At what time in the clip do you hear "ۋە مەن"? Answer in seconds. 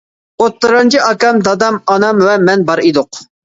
2.27-2.69